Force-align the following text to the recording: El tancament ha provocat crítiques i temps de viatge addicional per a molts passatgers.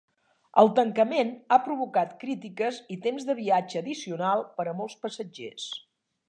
El 0.59 0.69
tancament 0.77 1.27
ha 1.49 1.59
provocat 1.67 2.15
crítiques 2.23 2.79
i 2.97 2.97
temps 3.05 3.27
de 3.29 3.37
viatge 3.41 3.79
addicional 3.83 4.43
per 4.57 4.67
a 4.73 4.75
molts 4.81 4.97
passatgers. 5.05 5.71